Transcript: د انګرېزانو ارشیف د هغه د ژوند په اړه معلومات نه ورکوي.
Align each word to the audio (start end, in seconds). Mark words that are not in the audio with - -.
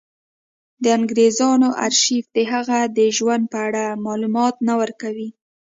د 0.83 0.85
انګرېزانو 0.97 1.69
ارشیف 1.85 2.25
د 2.35 2.37
هغه 2.51 2.79
د 2.97 2.99
ژوند 3.17 3.43
په 3.53 3.57
اړه 3.67 3.83
معلومات 4.05 4.55
نه 4.67 4.73
ورکوي. 4.81 5.29